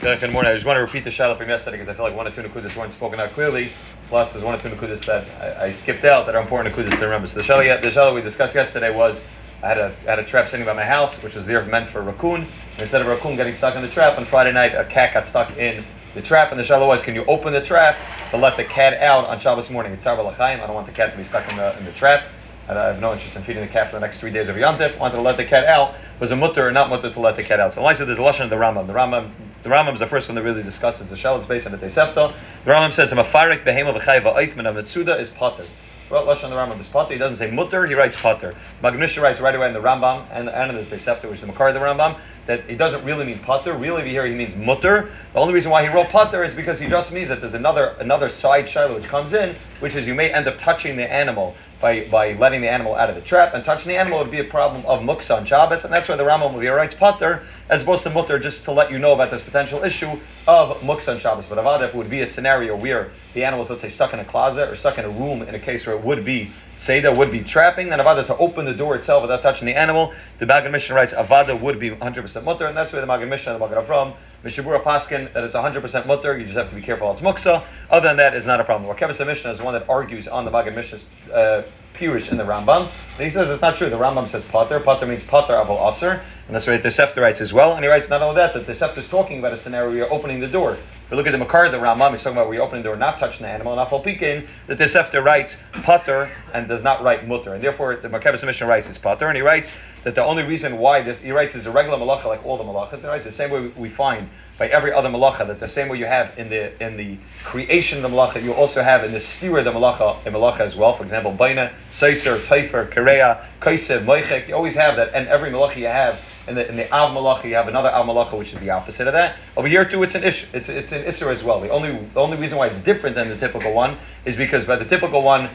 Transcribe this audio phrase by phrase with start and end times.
[0.00, 0.52] Good morning.
[0.52, 2.30] I just want to repeat the shadow from yesterday because I feel like one or
[2.30, 3.72] two nukudas weren't spoken out clearly.
[4.08, 6.96] Plus, there's one or two nukudas that I, I skipped out that are important nukudas
[7.00, 7.26] to remember.
[7.26, 9.20] So the shadow, the shadow we discussed yesterday was
[9.60, 11.90] I had a I had a trap sitting by my house, which was there meant
[11.90, 12.42] for raccoon.
[12.42, 15.26] And instead of raccoon getting stuck in the trap, on Friday night a cat got
[15.26, 15.84] stuck in
[16.14, 16.52] the trap.
[16.52, 17.98] And the shadow was, can you open the trap
[18.30, 19.90] to let the cat out on Shabbos morning?
[19.90, 22.22] It's Sarva I don't want the cat to be stuck in the in the trap.
[22.68, 24.76] I have no interest in feeding the cat for the next three days of Yom
[24.76, 24.98] Tif.
[24.98, 25.94] Wanted to let the cat out.
[26.20, 27.72] Was a mutter or not mutter to let the cat out?
[27.72, 28.86] So, like I said, there's a lesson of the Rambam.
[28.86, 29.30] The Rambam
[29.62, 31.36] the Rambam is the first one that really discusses the.
[31.36, 32.34] It's based on the Tosefta.
[32.64, 35.66] The Rambam says, "Hamafarik behema v'chayva oifman of mitzuda is potter."
[36.10, 37.12] Well, Lashon the Rambam is potter.
[37.12, 37.84] He doesn't say mutter.
[37.84, 38.54] He writes potter.
[38.82, 41.40] Maggid Mishnah writes right away in the Rambam and, and in the Tosefta, which is
[41.42, 43.74] the Makar of the Rambam, that he doesn't really mean potter.
[43.74, 45.10] Really, here he means mutter.
[45.34, 47.96] The only reason why he wrote potter is because he just means that there's another
[47.98, 51.54] another side shiloh which comes in, which is you may end up touching the animal
[51.80, 54.40] by, by letting the animal out of the trap, and touching the animal would be
[54.40, 57.82] a problem of muksa on Shabbos, and that's why the Rambam will writes potter as
[57.82, 61.20] opposed to mutter, just to let you know about this potential issue of muksa on
[61.20, 61.46] Shabbos.
[61.48, 64.18] But avad, if would be a scenario where the animal is, let's say, stuck in
[64.18, 67.12] a closet or stuck in a room in a case where it would be Seder
[67.12, 70.14] would be trapping, then Avada to open the door itself without touching the animal.
[70.38, 73.54] The Maggid Mishnah writes Avada would be 100% mutter, and that's where the Maggid Mishnah
[73.54, 76.38] and the Magen Avraham Mishabura Paskin that it's 100% mutter.
[76.38, 77.10] You just have to be careful.
[77.12, 77.64] It's muksa.
[77.90, 78.96] Other than that, is not a problem.
[78.96, 81.62] Kevis Mishnah is one that argues on the Maggid Mishnah's uh,
[81.98, 82.90] Pirish in the Rambam.
[83.18, 83.90] He says it's not true.
[83.90, 84.78] The Rambam says potter.
[84.80, 87.74] Potter means potter avol aser, and that's what the Sefter writes as well.
[87.74, 89.98] And he writes not only that, that the Sefter is talking about a scenario where
[89.98, 90.74] you're opening the door.
[90.74, 92.90] If you look at the Makar, the Rambam, he's talking about where you're opening the
[92.90, 97.02] door, not touching the animal, not pekin, that the Sefter writes potter and does not
[97.02, 97.54] write mutter.
[97.54, 99.72] And therefore, the Makkah Mishnah writes is potter, and he writes
[100.04, 102.64] that the only reason why this, he writes is a regular malacha like all the
[102.64, 103.00] malachas.
[103.00, 105.98] He writes the same way we find by every other malacha, that the same way
[105.98, 109.18] you have in the in the creation of the malacha, you also have in the
[109.18, 110.96] stira the malacha in malacha as well.
[110.96, 114.48] For example, baina, seiser, taifer, kareya, kaisev, moichek.
[114.48, 117.44] You always have that, and every malacha you have in the in the av malacha,
[117.44, 119.36] you have another av malacha, which is the opposite of that.
[119.56, 121.60] Over here too, it's an ish, it's it's an isser as well.
[121.60, 124.76] The only the only reason why it's different than the typical one is because by
[124.76, 125.50] the typical one,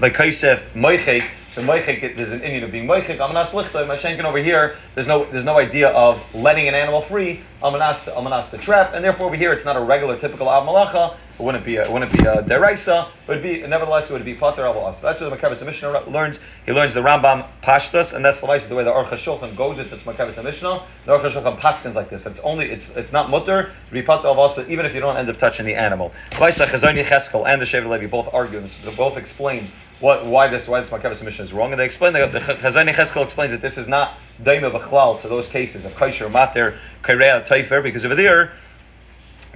[0.00, 3.18] by kaisef moichek so moichik, there's an Indian of being moichik.
[3.18, 3.86] Amanas lichta.
[3.86, 7.40] Mashenkin over here, there's no there's no idea of letting an animal free.
[7.62, 11.16] Amanas amanas the trap, and therefore over here it's not a regular typical av malacha.
[11.38, 14.34] It wouldn't be a, it wouldn't be a deraisa, but be nevertheless it would be
[14.34, 16.38] pater So that's what the Makkabis Mishnah learns.
[16.64, 19.78] He learns the Rambam Pashtas, and that's the way the Aruch Shulchan goes.
[19.78, 20.86] It, it's Makkabis Mishnah.
[21.04, 22.24] The Aruch Shulchan paskins like this.
[22.24, 25.30] It's only it's it's not mutter to be pater al even if you don't end
[25.30, 26.12] up touching the animal.
[26.32, 29.70] And the Shevet Levi both argue, they both explain
[30.00, 33.22] what, why this why this Makkah submission is wrong, and they explain the, the Cheskel
[33.22, 37.82] explains that this is not daima b'chlal to those cases of kaisher mater kairea taifer
[37.82, 38.52] because over there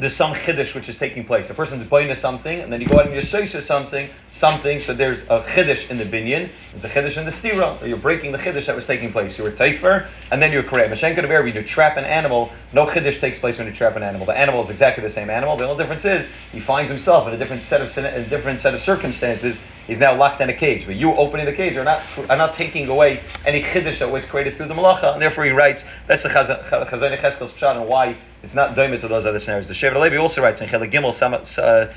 [0.01, 1.51] there's some chiddush which is taking place.
[1.51, 4.81] A person's buying something, and then you go out and you say something, something.
[4.81, 8.33] So there's a chiddush in the binyan, there's a chiddush in the stira, you're breaking
[8.33, 9.37] the chiddush that was taking place.
[9.37, 10.91] You were taifer, and then you're correct.
[10.91, 14.03] Mashenka Dever, when you trap an animal, no chiddush takes place when you trap an
[14.03, 14.27] animal.
[14.27, 15.59] The animal is exactly the same animal.
[15.59, 18.75] The only difference is he finds himself in a different set of a different set
[18.75, 19.59] of circumstances.
[19.91, 20.87] He's now locked in a cage.
[20.87, 24.25] But you opening the cage are not are not taking away any chiddush that was
[24.25, 28.17] created through the malacha, and therefore he writes that's the Chazon Yechezkel's pshat and why
[28.45, 29.67] it's not doimit to those other scenarios.
[29.67, 31.11] The Shevet Levi also writes in Chelik Gimel
[31.59, 31.91] uh, uh,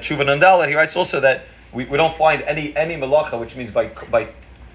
[0.00, 0.66] Tshuva Nandala.
[0.66, 4.28] He writes also that we, we don't find any any malacha, which means by by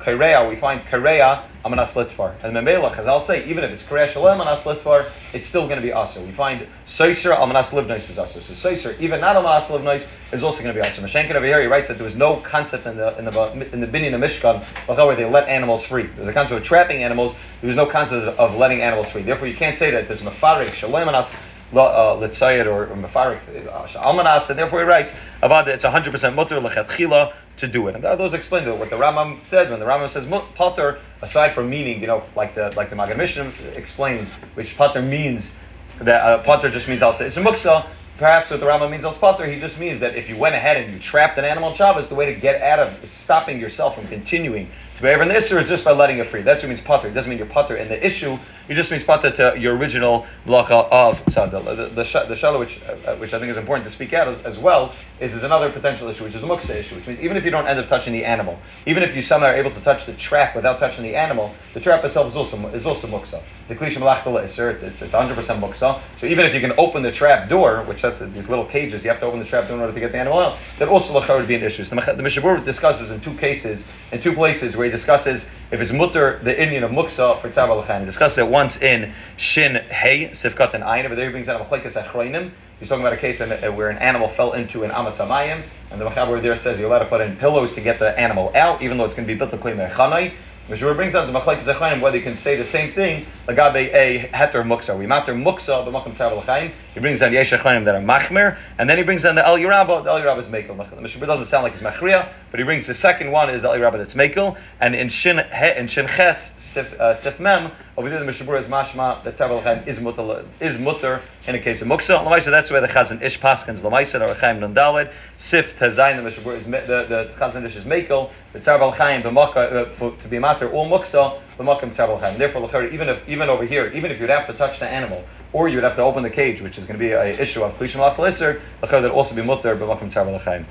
[0.05, 2.35] Kareya, we find Kareya Amanas Litvar.
[2.43, 5.77] And Memelach, as I'll say, even if it's Kareya Shalem Amanas Litvar, it's still going
[5.77, 6.21] to be Asa.
[6.21, 8.43] We find Soiser Amanas Livnois is Asa.
[8.43, 11.01] So Soiser, even not Amanas Livnois, is also going to be Asa.
[11.01, 13.81] Mashenkin over here, he writes that there was no concept in the in the in
[13.81, 16.07] the Binyan of Mishkan where they let animals free.
[16.15, 17.33] There's a concept of trapping animals.
[17.61, 19.23] There was no concept of letting animals free.
[19.23, 21.27] Therefore, you can't say that there's Mefarik Shalem Amanas
[21.73, 25.11] Litzayed uh, or Mefarik uh, Almanas, and therefore he writes,
[25.41, 27.95] Avada, it's 100% mutter lechatchila to do it.
[27.95, 32.01] And those explain what the Rambam says when the Rambam says potter, aside from meaning,
[32.01, 35.53] you know, like the like the Maggid Mishnah explains, which potter means
[36.01, 37.87] that uh, potter just means say it's a muksa.
[38.17, 40.77] Perhaps what the Rambam means al potter, he just means that if you went ahead
[40.77, 44.07] and you trapped an animal Shabbos, the way to get out of stopping yourself from
[44.07, 46.41] continuing to be the issue is just by letting it free.
[46.41, 47.09] That's what means potter.
[47.09, 48.37] It doesn't mean you're potter in the issue.
[48.69, 51.65] It just means potter to your original blacha of tzadal.
[51.65, 54.39] The, the, the, shallow, which, uh, which I think is important to speak out as,
[54.45, 57.35] as well, is, is another potential issue, which is the muksa issue, which means even
[57.35, 59.81] if you don't end up touching the animal, even if you somehow are able to
[59.81, 63.43] touch the trap without touching the animal, the trap itself is also, is also muksa.
[63.67, 66.01] It's a klisha malach it's, it's, it's 100% muksa.
[66.19, 69.03] So even if you can open the trap door, which that's a, these little cages,
[69.03, 70.87] you have to open the trap door in order to get the animal out, that
[70.87, 71.83] also would be an issue.
[71.83, 74.94] So the, the Mishnah Berurah discusses in two cases, in two places where where he
[74.95, 77.99] discusses if it's mutter the Indian of muksa for tzav alachan.
[77.99, 81.09] He discusses it once in Shin Hey Sifkat and Ayin.
[81.09, 82.51] But there he brings out a machlekes achroinim.
[82.79, 86.05] He's talking about a case uh, where an animal fell into an amasamayim, and the
[86.05, 88.97] machaber there says you're allowed to put in pillows to get the animal out, even
[88.97, 90.33] though it's going to be built to clean the chanai.
[90.67, 94.29] Mishur brings down to Machlaik Zechayim whether you can say the same thing, Lagabe a
[94.33, 94.97] heter muksa.
[94.97, 96.73] We matter muksa, b'makom tzar l'chaim.
[96.95, 99.69] He brings down Yesh Zechayim that are machmer, and then he brings down the Eliyah
[99.69, 100.03] Rabbah.
[100.03, 100.77] The Eliyah Rabbah is mekel.
[100.77, 103.67] The Mishur doesn't sound like he's machria, but he brings the second one is the
[103.67, 106.39] Eliyah Rabbah that's mekel, and in Shin he, in Shin Ches
[106.75, 109.99] Sif, uh, Sif Mem, over there the Mishnah Berurah is mashma the Tzar L'chaim is
[109.99, 112.21] mutter is mutter in a case of muksa.
[112.21, 116.43] Lamaisa, that's where the Chazon Ish Paskins Lamaisa or Chaim Nundalid Sif Tazayin the Mishnah
[116.43, 118.29] Berurah is the the Chazon Ish is mekel.
[118.51, 122.37] The Tzar L'chaim b'maka uh, to be matter or muksa b'makam Tzar L'chaim.
[122.37, 125.23] Therefore, even if even over here, even if you'd have to touch the animal
[125.53, 127.73] or you'd have to open the cage, which is going to be an issue of
[127.77, 130.65] Klishim Lachal Isser, that also be mutter b'makam Tzar L'chaim.